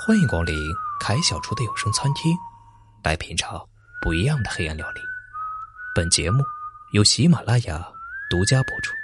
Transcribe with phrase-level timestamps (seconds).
[0.00, 0.54] 欢迎光临
[1.00, 2.32] 凯小厨的有声餐厅，
[3.02, 3.68] 来品尝
[4.00, 5.00] 不一样的黑暗料理。
[5.92, 6.44] 本节目
[6.92, 7.92] 由喜马拉雅
[8.30, 8.94] 独家播出。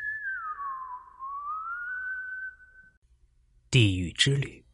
[3.73, 4.65] 地狱之旅。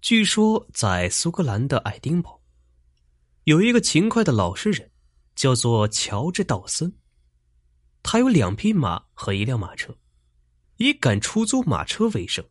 [0.00, 2.42] 据说，在苏格兰的爱丁堡，
[3.44, 4.90] 有一个勤快的老实人，
[5.36, 6.92] 叫做乔治·道森。
[8.02, 9.96] 他有两匹马和一辆马车，
[10.78, 12.44] 以赶出租马车为生。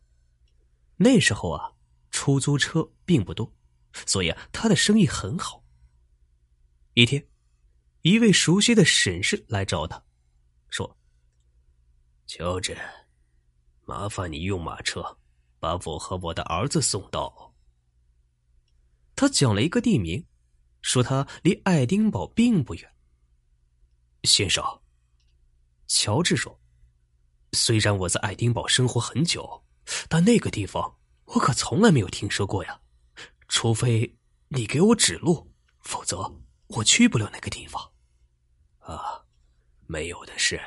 [0.98, 1.72] 那时候啊，
[2.10, 3.52] 出租车并不多，
[4.06, 5.62] 所以啊，他的生意很好。
[6.94, 7.28] 一天，
[8.00, 10.02] 一位熟悉的婶婶来找他，
[10.70, 10.96] 说
[12.26, 12.74] ：“乔治，
[13.84, 15.18] 麻烦你用马车
[15.58, 17.54] 把我和我的儿子送到。”
[19.14, 20.24] 他讲了一个地名，
[20.80, 22.90] 说他离爱丁堡并不远。
[24.24, 24.64] 先生，
[25.88, 26.58] 乔治说
[27.52, 29.62] ：“虽然我在爱丁堡生活很久。”
[30.08, 32.80] 但那个地方我可从来没有听说过呀，
[33.48, 34.16] 除非
[34.48, 36.32] 你给我指路，否则
[36.68, 37.92] 我去不了那个地方。
[38.78, 39.24] 啊，
[39.86, 40.60] 没有的事。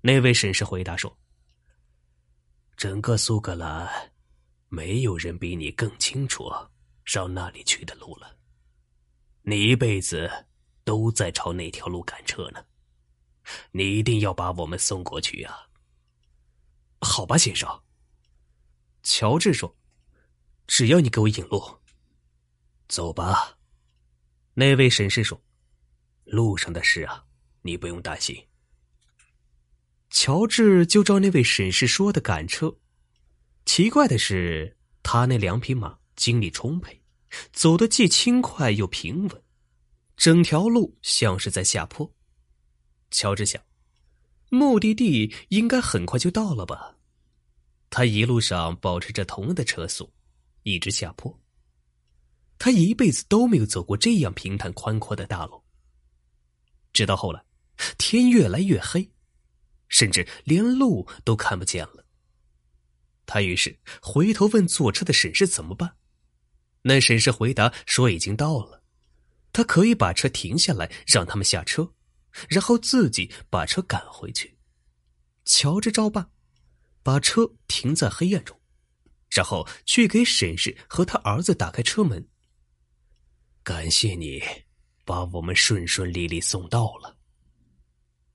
[0.00, 1.16] 那位绅士回答说
[2.76, 4.12] ：“整个苏格兰，
[4.68, 6.48] 没有人比你更清楚
[7.04, 8.36] 上那里去的路了。
[9.42, 10.30] 你一辈子
[10.84, 12.64] 都在朝那条路赶车呢，
[13.72, 15.58] 你一定要把我们送过去呀。”
[17.00, 17.82] 好吧，先生。
[19.02, 19.76] 乔治说
[20.66, 21.78] ：“只要你给我引路，
[22.88, 23.58] 走吧。”
[24.54, 25.40] 那位绅士说
[26.24, 27.24] ：“路上的事啊，
[27.62, 28.46] 你不用担心。”
[30.10, 32.76] 乔治就照那位绅士说的赶车。
[33.64, 37.02] 奇怪的是，他那两匹马精力充沛，
[37.52, 39.42] 走得既轻快又平稳，
[40.16, 42.10] 整条路像是在下坡。
[43.10, 43.62] 乔治想。
[44.48, 46.96] 目的地应该很快就到了吧？
[47.90, 50.12] 他一路上保持着同样的车速，
[50.62, 51.40] 一直下坡。
[52.58, 55.62] 他一辈子都没有走过这样平坦宽阔的大路。
[56.92, 57.44] 直到后来，
[57.98, 59.10] 天越来越黑，
[59.88, 62.04] 甚至连路都看不见了。
[63.26, 65.96] 他于是回头问坐车的婶婶怎么办。
[66.82, 68.82] 那婶婶回答说已经到了，
[69.52, 71.92] 他可以把车停下来，让他们下车。
[72.48, 74.56] 然后自己把车赶回去，
[75.44, 76.30] 乔治照办，
[77.02, 78.58] 把车停在黑暗中，
[79.30, 82.28] 然后去给婶婶和他儿子打开车门。
[83.62, 84.42] 感谢你，
[85.04, 87.16] 把我们顺顺利利送到了。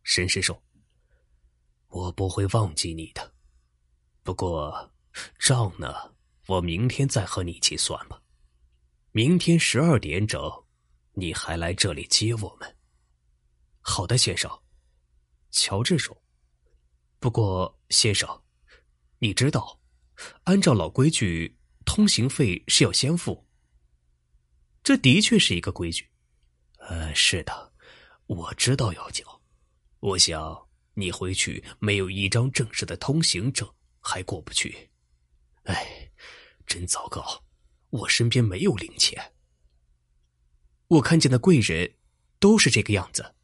[0.04, 0.62] 婶婶说
[1.88, 3.34] ：“我不会忘记你的，
[4.24, 4.92] 不过
[5.40, 5.94] 账呢，
[6.48, 8.22] 我明天再和你一起算吧。
[9.12, 10.42] 明天十二点整，
[11.14, 12.76] 你还来这里接我们。”
[13.82, 14.62] 好的，先生，
[15.50, 16.16] 乔治说。
[17.20, 18.44] 不过，先生，
[19.20, 19.80] 你知道，
[20.44, 23.48] 按照老规矩，通行费是要先付。
[24.84, 26.10] 这的确是一个规矩。
[26.78, 27.74] 呃，是的，
[28.26, 29.42] 我知道要交。
[30.00, 34.90] 我想你回去没有一张正式的通行证还过不去。
[35.64, 36.12] 哎，
[36.66, 37.44] 真糟糕，
[37.90, 39.34] 我身边没有零钱。
[40.88, 41.98] 我看见的贵人
[42.40, 43.36] 都是这个样子。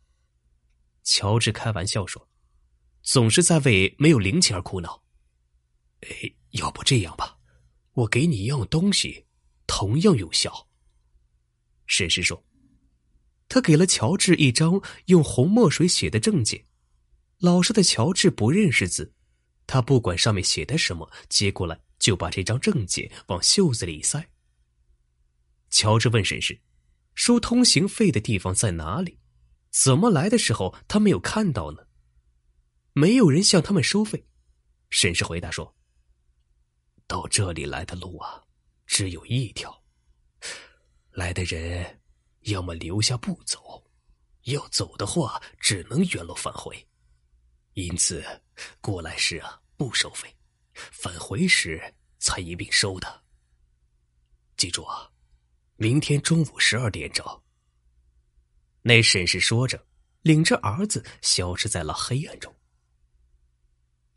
[1.07, 2.27] 乔治开玩笑说
[3.01, 5.01] ：“总是在为没有零钱而苦恼。”
[6.03, 7.37] 哎，要不这样吧，
[7.93, 9.25] 我给你一样东西，
[9.65, 10.67] 同样有效。
[11.85, 12.45] 沈氏说
[13.47, 16.65] ：“他给了乔治一张用红墨水写的证件。”
[17.39, 19.13] 老实的乔治不认识字，
[19.65, 24.29] 他不管上面写的什么，接过来就把这张证件往袖子里塞。
[25.69, 26.59] 乔治问沈氏
[27.15, 29.17] ：“收通行费的地方在哪里？”
[29.83, 31.85] 怎么来的时候他没有看到呢？
[32.93, 34.25] 没有人向他们收费。
[34.89, 35.75] 沈氏回答说
[37.05, 38.43] ：“到这里来的路啊，
[38.87, 39.83] 只有一条。
[41.11, 42.01] 来的人
[42.45, 43.85] 要么留下不走，
[44.45, 46.75] 要走的话只能原路返回。
[47.73, 48.25] 因此，
[48.81, 50.35] 过来时啊不收费，
[50.73, 53.23] 返回时才一并收的。
[54.55, 55.07] 记住啊，
[55.75, 57.23] 明天中午十二点整。”
[58.83, 59.85] 那沈氏说着，
[60.21, 62.53] 领着儿子消失在了黑暗中。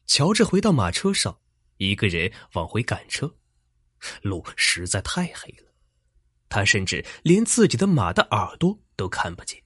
[0.07, 1.41] 乔治回到马车上，
[1.77, 3.37] 一个人往回赶车，
[4.23, 5.73] 路实在太黑了，
[6.49, 9.62] 他甚至连自己的马的耳朵都看不见，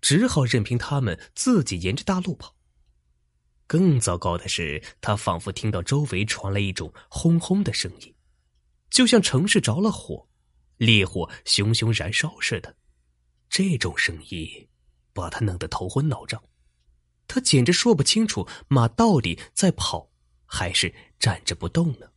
[0.00, 2.56] 只好任凭他们自己沿着大路跑。
[3.66, 8.14] 更糟糕的是，他仿佛听到周围传来一种轰轰的声音，
[8.88, 10.28] 就像城市着了火，
[10.78, 12.76] 烈火熊熊燃烧似的。
[13.48, 14.68] 这种声音
[15.12, 16.42] 把他弄得头昏脑胀，
[17.26, 20.10] 他简直说不清楚马到底在跑
[20.44, 22.10] 还是站着不动呢。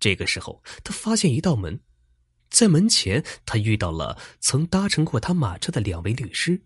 [0.00, 1.80] 这个时候，他发现一道门，
[2.50, 6.62] 在门前，他遇到了曾搭乘过他马车的两位律师。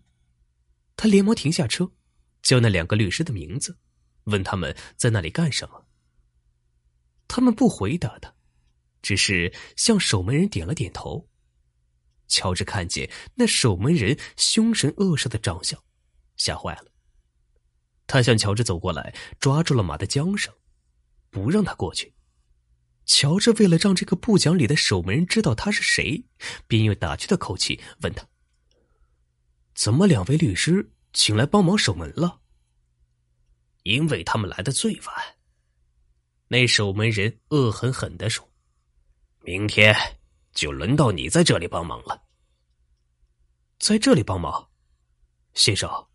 [0.95, 1.91] 他连忙停下车，
[2.41, 3.77] 叫那两个律师的名字，
[4.25, 5.85] 问他们在那里干什么。
[7.27, 8.33] 他们不回答他，
[9.01, 11.29] 只是向守门人点了点头。
[12.29, 15.77] 乔治看见那守门人凶神恶煞的长相，
[16.37, 16.85] 吓坏了。
[18.07, 20.53] 他向乔治走过来，抓住了马的缰绳，
[21.29, 22.13] 不让他过去。
[23.05, 26.23] 乔治为了让这个不讲理的守门人知道他是谁，
[26.67, 28.27] 便用打趣的口气问他
[29.73, 32.41] ：“怎么两位律师请来帮忙守门了
[33.83, 35.15] ？”“因为他们来的最晚。”
[36.49, 38.47] 那守门人恶狠狠的说
[39.41, 39.95] ：“明天
[40.59, 42.23] 就轮到你在这里帮忙了。
[43.79, 44.69] ”“在这里帮忙，
[45.53, 46.07] 先生，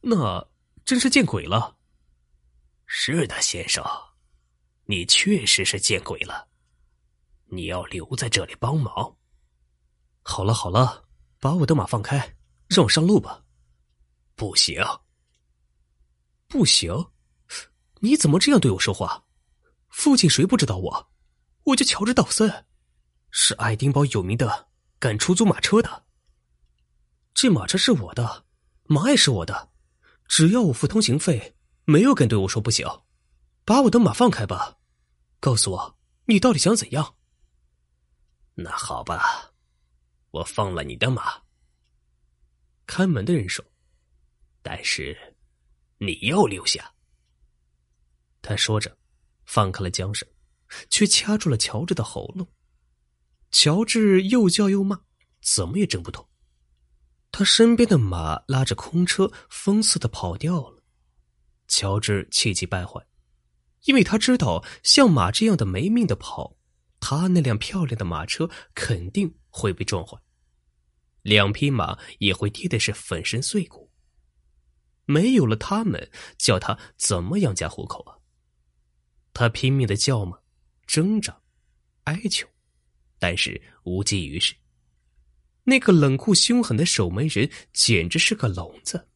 [0.00, 0.48] 那
[0.84, 1.76] 真是见鬼了。
[2.86, 3.84] ”“是的，先生。”
[4.86, 6.48] 你确实是见鬼了！
[7.44, 9.16] 你要留在这里帮忙。
[10.22, 11.08] 好了好了，
[11.38, 12.36] 把我的马放开，
[12.66, 13.44] 让我上路吧。
[14.34, 14.82] 不行，
[16.48, 17.12] 不行！
[18.00, 19.24] 你怎么这样对我说话？
[19.90, 21.12] 附近谁不知道我？
[21.62, 22.66] 我叫乔治·道森，
[23.30, 24.68] 是爱丁堡有名的
[24.98, 26.06] 赶出租马车的。
[27.32, 28.44] 这马车是我的，
[28.84, 29.70] 马也是我的，
[30.26, 32.86] 只要我付通行费，没有敢对我说不行。
[33.64, 34.78] 把我的马放开吧。
[35.38, 37.16] 告诉我，你到底想怎样？
[38.54, 39.52] 那好吧，
[40.32, 41.42] 我放了你的马。
[42.86, 43.64] 看门的人说
[44.60, 45.36] ：“但是
[45.98, 46.92] 你要留下。”
[48.42, 48.98] 他说着，
[49.46, 50.28] 放开了缰绳，
[50.90, 52.46] 却掐住了乔治的喉咙。
[53.50, 55.00] 乔治又叫又骂，
[55.42, 56.28] 怎么也挣不脱。
[57.32, 60.82] 他身边的马拉着空车，疯似的跑掉了。
[61.68, 63.06] 乔治气急败坏。
[63.84, 66.54] 因为他知道，像马这样的没命的跑，
[67.00, 70.18] 他那辆漂亮的马车肯定会被撞坏，
[71.22, 73.90] 两匹马也会跌的是粉身碎骨。
[75.06, 78.20] 没有了他们，叫他怎么养家糊口啊？
[79.32, 80.38] 他拼命的叫骂、
[80.86, 81.40] 挣扎、
[82.04, 82.46] 哀求，
[83.20, 84.52] 但是无济于事。
[85.62, 89.08] 那个冷酷凶狠的守门人简直是个聋子，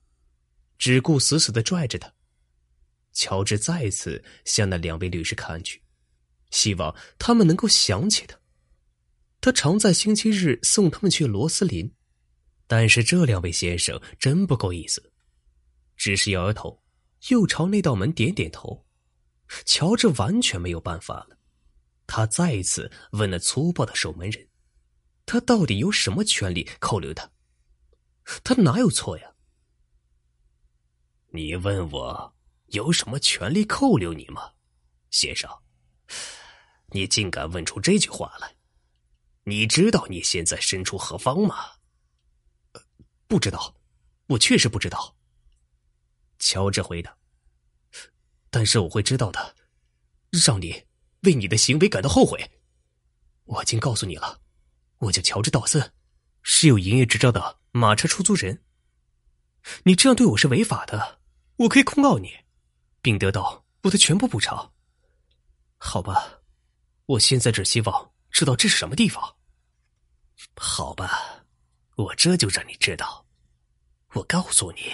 [0.79, 2.13] 只顾死死的拽着他。
[3.13, 5.83] 乔治再次向那两位律师看去，
[6.51, 8.39] 希望他们能够想起他。
[9.41, 11.93] 他常在星期日送他们去罗斯林，
[12.67, 15.13] 但是这两位先生真不够意思，
[15.97, 16.83] 只是摇摇头，
[17.29, 18.87] 又朝那道门点点头。
[19.65, 21.34] 乔治完全没有办法了，
[22.07, 24.49] 他再一次问那粗暴的守门人
[25.27, 27.31] ：“他到底有什么权利扣留他？
[28.43, 29.33] 他哪有错呀？”
[31.33, 32.33] 你问我。
[32.69, 34.53] 有什么权利扣留你吗，
[35.11, 35.49] 先生？
[36.87, 38.57] 你竟敢问出这句话来？
[39.45, 41.57] 你知道你现在身处何方吗？
[43.29, 43.77] 不知道，
[44.27, 45.15] 我确实不知道。
[46.41, 47.17] 乔治回答。
[48.51, 49.55] 但是我会知道的，
[50.45, 50.85] 让你
[51.25, 52.51] 为你的行为感到后悔。
[53.45, 54.41] 我已经告诉你了，
[54.99, 55.93] 我叫乔治·道森，
[56.43, 58.63] 是有营业执照的马车出租人。
[59.83, 61.21] 你这样对我是违法的，
[61.57, 62.45] 我可以控告你。
[63.03, 64.73] 并得到我的全部补偿。
[65.77, 66.41] 好吧，
[67.05, 69.37] 我现在只希望知道这是什么地方。
[70.57, 71.45] 好吧，
[71.97, 73.27] 我这就让你知道。
[74.15, 74.91] 我告诉你，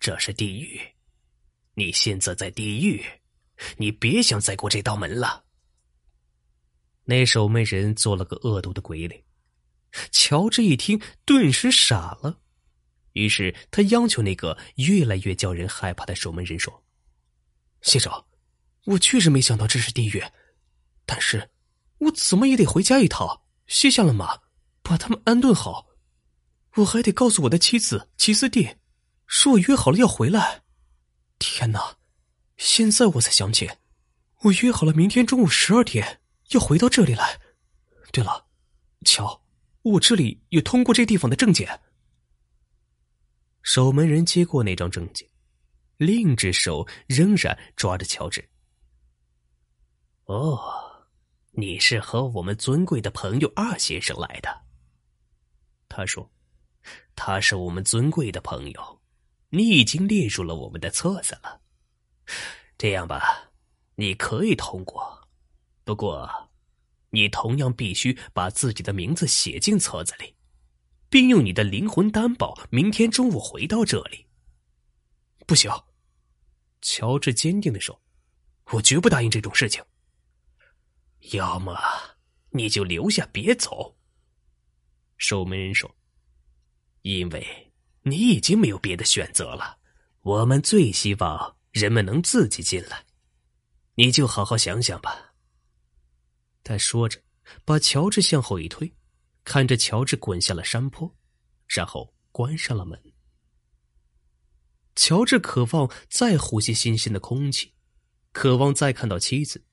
[0.00, 0.80] 这是地狱。
[1.74, 3.00] 你现在在地狱，
[3.76, 5.44] 你别想再过这道门了。
[7.04, 9.24] 那守门人做了个恶毒的鬼脸。
[10.10, 12.40] 乔治一听，顿时傻了。
[13.14, 16.84] 于是他央求那个越来越叫人害怕的守门人说。
[17.80, 18.12] 先生，
[18.84, 20.22] 我确实没想到这是地狱，
[21.06, 21.50] 但是，
[21.98, 24.40] 我怎么也得回家一趟，卸下了马，
[24.82, 25.86] 把他们安顿好。
[26.76, 28.76] 我还得告诉我的妻子齐斯蒂，
[29.26, 30.62] 说我约好了要回来。
[31.38, 31.97] 天哪，
[32.58, 33.70] 现在我才想起，
[34.42, 37.40] 我约好了明天中午十二点要回到这里来。
[38.12, 38.46] 对了，
[39.04, 39.42] 瞧，
[39.82, 41.80] 我这里有通过这地方的证件。
[43.62, 45.26] 守门人接过那张证件。
[45.96, 48.48] 另一只手仍然抓着乔治。
[50.26, 50.60] 哦，
[51.50, 54.62] 你是和我们尊贵的朋友二先生来的。
[55.88, 56.30] 他说
[57.16, 59.00] ：“他是我们尊贵的朋友，
[59.48, 61.60] 你已经列入了我们的册子了。
[62.76, 63.50] 这样吧，
[63.96, 65.28] 你可以通过，
[65.84, 66.50] 不过，
[67.10, 70.34] 你同样必须把自己的名字写进册子里，
[71.08, 74.26] 并用你的灵魂担保明天中午回到这里。
[75.46, 75.70] 不行。”
[76.80, 78.00] 乔治坚定的说
[78.70, 79.82] ：“我绝不答应这种事情。”
[81.32, 81.76] 要么
[82.50, 83.96] 你就留下别走。”
[85.18, 85.92] 守门人说
[87.02, 89.78] ：“因为你已经没有别的选择了。
[90.22, 93.04] 我们最希望人们能自己进来，
[93.94, 95.34] 你就好好想想吧。”
[96.64, 97.20] 他说着，
[97.64, 98.92] 把乔治向后一推，
[99.44, 101.16] 看着乔治滚下了山坡，
[101.66, 103.00] 然后关上了门。
[104.96, 107.72] 乔治渴望再呼吸新鲜的空气，
[108.32, 109.64] 渴望再看到妻子，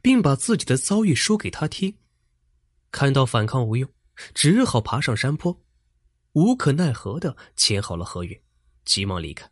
[0.00, 1.98] 并把自己的遭遇说给他听。
[2.90, 3.90] 看到反抗无用。
[4.34, 5.62] 只好爬上山坡，
[6.32, 8.42] 无可奈何的签好了合约，
[8.84, 9.48] 急忙离开。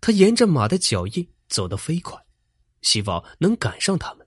[0.00, 2.18] 他沿着马的脚印走得飞快，
[2.82, 4.26] 希望能赶上他们。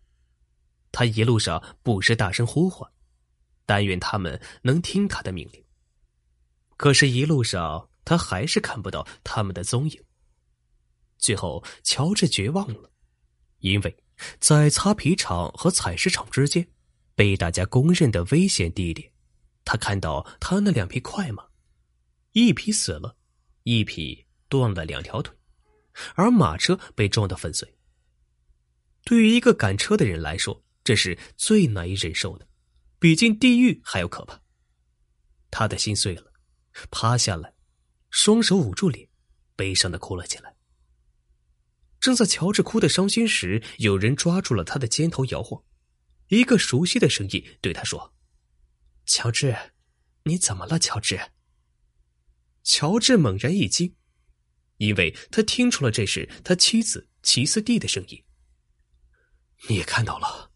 [0.91, 2.89] 他一路上不时大声呼唤，
[3.65, 5.63] 但愿他们能听他的命令。
[6.77, 10.03] 可是，一路上他还是看不到他们的踪影。
[11.17, 12.91] 最后，乔治绝望了，
[13.59, 13.97] 因为
[14.39, 16.67] 在擦皮厂和采石场之间。
[17.17, 19.09] 被大家公认的危险地点，
[19.63, 21.47] 他看到他那两匹快马，
[22.33, 23.15] 一匹死了，
[23.63, 25.33] 一匹断了两条腿，
[26.15, 27.75] 而马车被撞得粉碎。
[29.03, 32.47] 对于一个赶车的人来说，这是最难以忍受的，
[32.99, 34.41] 比进地狱还要可怕。
[35.51, 36.33] 他的心碎了，
[36.91, 37.53] 趴下来，
[38.09, 39.07] 双手捂住脸，
[39.55, 40.55] 悲伤的哭了起来。
[41.99, 45.63] 正在乔治哭得伤心时，有人抓住了他的肩头摇晃。
[46.27, 48.13] 一个熟悉的声音对他说
[49.05, 49.55] ：“乔治，
[50.23, 51.31] 你怎么了？”乔治。
[52.63, 53.95] 乔治猛然一惊，
[54.77, 58.23] 因为他听出了这是他妻子齐斯蒂的声音。
[59.67, 60.51] 你也看到了，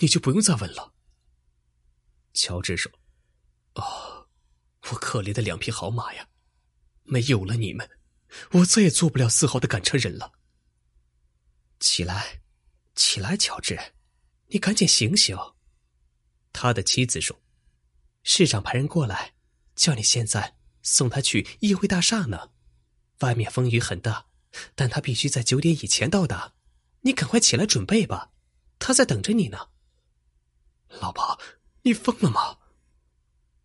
[0.00, 0.94] 你就不用再问了。”
[2.32, 2.90] 乔治说
[3.74, 4.28] ：“哦，
[4.90, 6.28] 我可怜的两匹好马呀，
[7.04, 7.90] 没有了你们，
[8.52, 10.32] 我再也做不了丝毫的赶车人了。
[11.78, 12.42] 起来，
[12.94, 13.94] 起来，乔治。”
[14.52, 15.36] 你赶紧醒醒！
[16.52, 17.40] 他的妻子说
[18.24, 19.34] ：“市长派人过来，
[19.76, 22.50] 叫你现在送他去议会大厦呢。
[23.20, 24.26] 外面风雨很大，
[24.74, 26.54] 但他必须在九点以前到达。
[27.02, 28.32] 你赶快起来准备吧，
[28.78, 29.68] 他在等着你呢。”
[31.00, 31.40] 老婆，
[31.82, 32.58] 你疯了吗？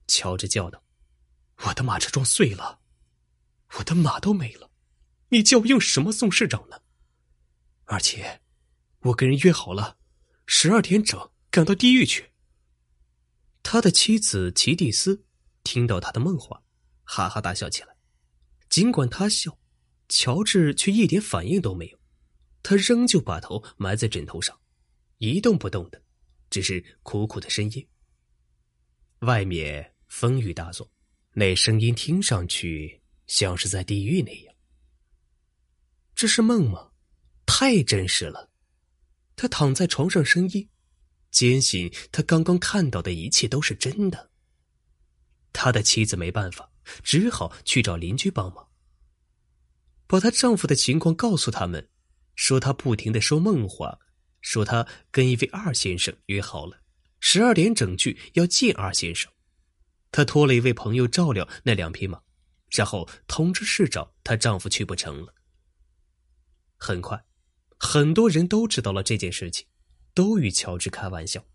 [0.07, 0.83] 乔治叫道
[1.65, 2.79] ：“我的马车撞碎了，
[3.77, 4.69] 我的马都没了，
[5.29, 6.81] 你叫我用什么送市长呢？
[7.85, 8.41] 而且，
[9.00, 9.97] 我跟人约好了。”
[10.47, 12.31] 十二点整赶到地狱去。
[13.63, 15.25] 他的妻子齐蒂斯
[15.63, 16.62] 听到他的梦话，
[17.03, 17.95] 哈哈大笑起来。
[18.75, 19.58] 尽管他笑，
[20.10, 21.98] 乔治却一点反应都没有。
[22.62, 24.60] 他仍旧把头埋在枕头上，
[25.20, 26.03] 一动不动的，
[26.50, 27.88] 只是苦苦的呻吟。
[29.20, 30.91] 外面风雨大作，
[31.32, 34.53] 那声音听上去像是在地狱那样。
[36.13, 36.91] 这是梦吗？
[37.46, 38.51] 太真实了。
[39.38, 40.67] 他躺在床上呻吟，
[41.32, 44.32] 坚信他刚刚看到的一切都是真的。
[45.53, 46.70] 他的妻子没办法，
[47.04, 48.68] 只好去找邻居帮忙，
[50.08, 51.89] 把她丈夫的情况告诉他们，
[52.36, 54.00] 说她不停的说梦话，
[54.42, 56.82] 说她跟一位二先生约好了，
[57.20, 59.32] 十二点整去要见二先生。
[60.12, 62.22] 她托了一位朋友照料那两匹马，
[62.72, 65.34] 然后通知市长，她丈夫去不成了。
[66.77, 67.25] 很快。
[67.77, 69.68] 很多人都知道了这件事情，
[70.13, 71.46] 都与乔治开玩笑，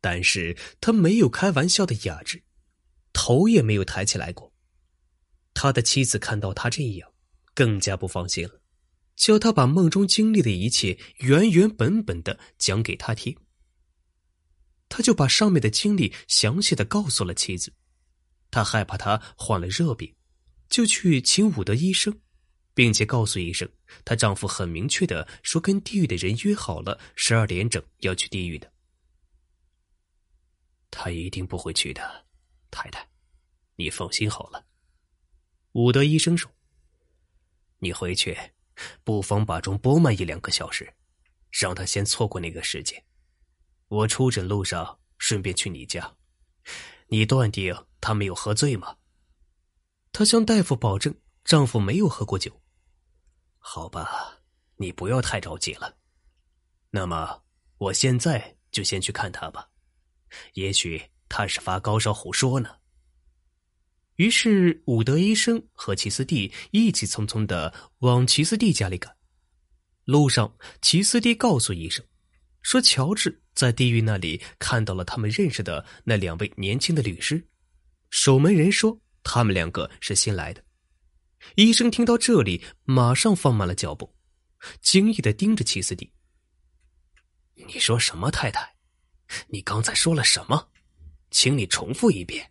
[0.00, 2.42] 但是他没有开玩笑的雅致，
[3.14, 4.52] 头也没有抬起来过。
[5.54, 7.10] 他的妻子看到他这样，
[7.54, 8.60] 更加不放心了，
[9.16, 13.34] 叫他把梦中经历的一切原原本本的讲给他听。
[14.90, 17.72] 他就把上面的经历详细的告诉了妻子，
[18.50, 20.14] 他害怕他患了热病，
[20.68, 22.20] 就去请伍德医生。
[22.76, 23.68] 并且告诉医生，
[24.04, 28.72] 她丈夫很明确的说，跟地狱的人约好了十二点整要去地狱的。
[30.90, 32.23] 他一定不会去的，
[32.74, 33.08] 太太，
[33.76, 34.66] 你放心好了。
[35.72, 36.50] 伍德医生说
[37.78, 38.36] ：“你回去，
[39.04, 40.92] 不妨把钟拨慢一两个小时，
[41.50, 43.02] 让他先错过那个时间。
[43.88, 46.16] 我出诊路上顺便去你家，
[47.06, 48.96] 你断定他没有喝醉吗？”
[50.12, 51.14] 她向大夫保证，
[51.44, 52.60] 丈夫没有喝过酒。
[53.58, 54.42] 好吧，
[54.76, 55.96] 你不要太着急了。
[56.90, 57.42] 那么，
[57.78, 59.68] 我现在就先去看他吧。
[60.52, 61.02] 也许
[61.36, 62.70] 他是发高烧胡说呢。
[64.14, 69.12] 于是，伍德医生和齐斯蒂一起匆匆的往齐斯蒂家里赶。
[70.04, 72.06] 路上，齐斯蒂告诉医生，
[72.62, 77.44] 说乔治在地狱那里看到了他们认识的那两位年轻的律师。
[78.10, 80.62] 守门人说，他们两个是新来的。
[81.56, 84.14] 医生听到这里，马上放慢了脚步，
[84.80, 86.08] 惊异的盯着齐斯蒂。
[87.66, 88.76] 你说什么，太太？
[89.48, 90.68] 你刚才说了什么？
[91.34, 92.48] 请你重复一遍。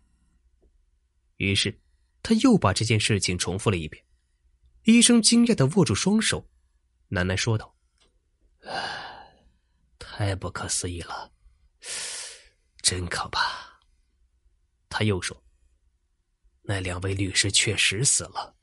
[1.38, 1.80] 于是，
[2.22, 4.04] 他又把这件事情重复了一遍。
[4.82, 6.46] 医生惊讶的握住双手，
[7.08, 7.74] 喃喃说道
[9.98, 11.32] ：“太不可思议了，
[12.82, 13.40] 真可怕。”
[14.90, 15.42] 他又说
[16.60, 18.54] ：“那两位律师确实死了，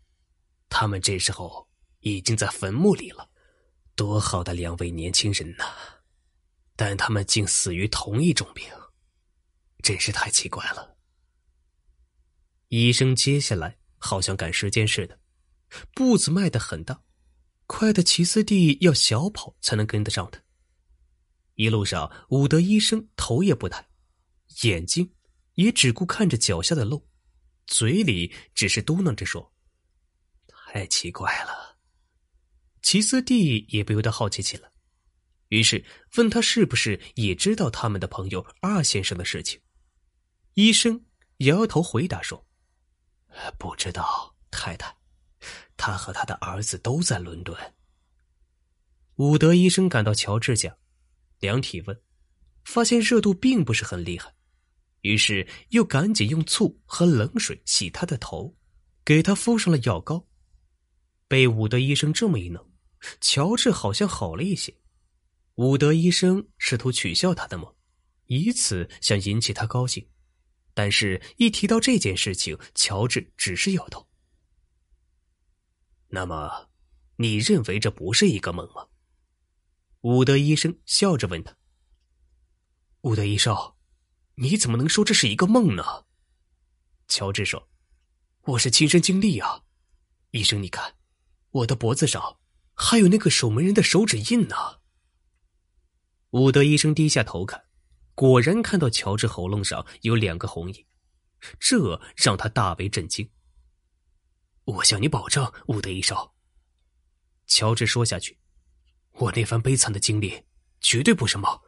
[0.69, 1.67] 他们这时候
[2.01, 3.27] 已经在坟墓里了。
[3.95, 5.65] 多好的两位年轻人呐！
[6.75, 8.63] 但他们竟死于同一种病，
[9.81, 10.97] 真是太奇怪了。”
[12.69, 15.19] 医生接下来好像赶时间似的，
[15.93, 17.03] 步子迈得很大，
[17.65, 20.41] 快的齐斯蒂要小跑才能跟得上他。
[21.55, 23.85] 一路上，伍德医生头也不抬，
[24.63, 25.13] 眼睛
[25.55, 27.05] 也只顾看着脚下的路，
[27.67, 29.53] 嘴里只是嘟囔着说
[30.47, 31.77] ：“太奇怪了。”
[32.81, 34.71] 齐斯蒂也不由得好奇起来，
[35.50, 35.83] 于是
[36.15, 39.59] 问他是不是也知道他们的朋友二先生的事情。
[40.53, 41.05] 医生
[41.38, 42.46] 摇摇头回答说。
[43.58, 44.93] 不知道，太太，
[45.77, 47.58] 他和他的儿子都在伦敦。
[49.15, 50.75] 伍德医生赶到乔治家，
[51.39, 52.01] 量体温，
[52.65, 54.34] 发现热度并不是很厉害，
[55.01, 58.53] 于是又赶紧用醋和冷水洗他的头，
[59.05, 60.27] 给他敷上了药膏。
[61.27, 62.70] 被伍德医生这么一弄，
[63.22, 64.75] 乔治好像好了一些。
[65.55, 67.74] 伍德医生试图取笑他的梦，
[68.25, 70.05] 以此想引起他高兴。
[70.73, 74.07] 但是，一提到这件事情，乔治只是摇头。
[76.07, 76.69] 那么，
[77.17, 78.87] 你认为这不是一个梦吗？
[80.01, 81.55] 伍德医生笑着问他。
[83.01, 83.55] 伍德医生，
[84.35, 86.05] 你怎么能说这是一个梦呢？
[87.07, 87.69] 乔治说
[88.43, 89.63] ：“我是亲身经历啊，
[90.31, 90.95] 医生，你看，
[91.49, 92.39] 我的脖子上
[92.73, 94.55] 还有那个守门人的手指印呢。”
[96.31, 97.70] 伍德医生低下头看。
[98.21, 100.85] 果然看到乔治喉咙上有两个红印，
[101.59, 103.27] 这让他大为震惊。
[104.63, 106.15] 我向你保证，伍德医生。
[107.48, 108.37] 乔治说下去
[109.17, 110.46] ：“我那番悲惨的经历
[110.79, 111.61] 绝对不是梦，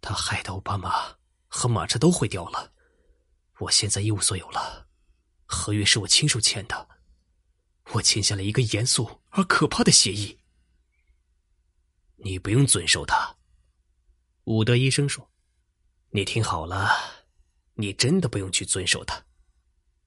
[0.00, 1.16] 他害得我爸妈
[1.48, 2.72] 和马车都毁掉了。
[3.58, 4.86] 我现在一无所有了，
[5.44, 6.88] 合约是我亲手签的，
[7.94, 10.38] 我签下了一个严肃而可怕的协议。
[12.18, 13.38] 你不用遵守它。”
[14.46, 15.28] 伍德医生说。
[16.16, 16.88] 你听好了，
[17.74, 19.20] 你真的不用去遵守它。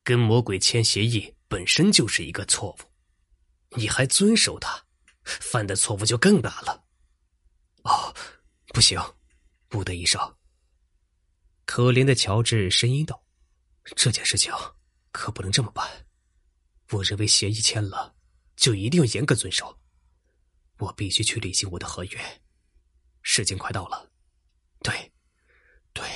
[0.04, 2.78] 跟魔鬼签协议本身就是一个错误，
[3.78, 4.82] 你还遵守它，
[5.26, 6.86] 犯的错误就更大了。
[7.84, 8.16] 哦，
[8.68, 8.98] 不行，
[9.68, 10.18] 不得医生。
[11.66, 13.22] 可怜的乔治呻吟道
[13.94, 14.54] ：“这件事情
[15.12, 16.08] 可不能这么办。
[16.92, 18.16] 我认为协议签了，
[18.56, 19.78] 就一定要严格遵守。
[20.78, 22.42] 我必须去履行我的合约。
[23.24, 24.10] 时间快到了。
[24.80, 25.12] 对。”
[25.98, 26.08] 对，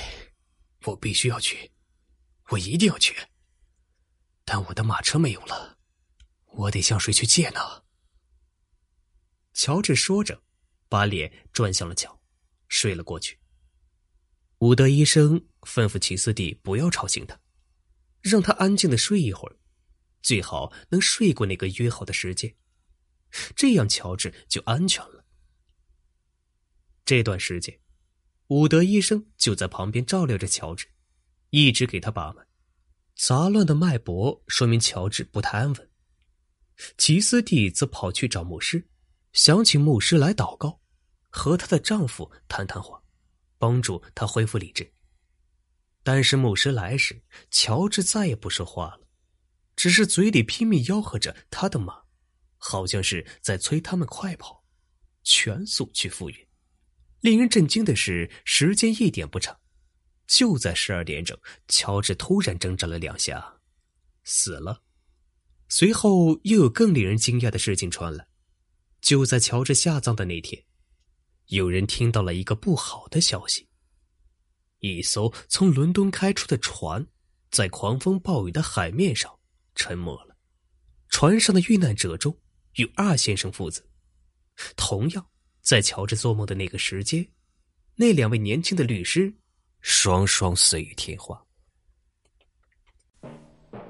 [0.84, 1.72] 我必须要去，
[2.50, 3.16] 我一定要去。
[4.44, 5.76] 但我的马车没有了，
[6.52, 7.82] 我得向谁去借呢？
[9.54, 10.40] 乔治说着，
[10.88, 12.16] 把脸转向了墙，
[12.68, 13.40] 睡了过去。
[14.58, 17.40] 伍德医生吩咐齐斯蒂不要吵醒他，
[18.20, 19.58] 让他安静的睡一会儿，
[20.22, 22.54] 最好能睡过那个约好的时间，
[23.56, 25.26] 这样乔治就安全了。
[27.04, 27.81] 这段时间。
[28.52, 30.86] 伍德医生就在旁边照料着乔治，
[31.48, 32.44] 一直给他把脉。
[33.16, 35.90] 杂乱的脉搏说明乔治不太安稳。
[36.98, 38.86] 吉斯蒂则跑去找牧师，
[39.32, 40.82] 想请牧师来祷告，
[41.30, 43.02] 和她的丈夫谈谈话，
[43.56, 44.92] 帮助她恢复理智。
[46.02, 49.06] 但是牧师来时，乔治再也不说话了，
[49.76, 52.02] 只是嘴里拼命吆喝着他的马，
[52.58, 54.62] 好像是在催他们快跑，
[55.22, 56.51] 全速去复原。
[57.22, 59.56] 令人震惊的是，时间一点不长，
[60.26, 63.60] 就在十二点整，乔治突然挣扎了两下，
[64.24, 64.82] 死了。
[65.68, 68.26] 随后又有更令人惊讶的事情传来：
[69.00, 70.64] 就在乔治下葬的那天，
[71.46, 73.68] 有人听到了一个不好的消息。
[74.80, 77.06] 一艘从伦敦开出的船，
[77.52, 79.32] 在狂风暴雨的海面上
[79.76, 80.36] 沉没了。
[81.08, 82.36] 船上的遇难者中
[82.74, 83.88] 有二先生父子，
[84.74, 85.24] 同样。
[85.72, 87.26] 在乔治做梦的那个时间，
[87.96, 89.32] 那两位年轻的律师
[89.80, 91.42] 双双死于天花。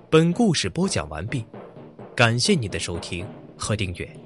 [0.09, 1.45] 本故事播讲完毕，
[2.15, 3.27] 感谢你的收听
[3.59, 4.22] 和订阅。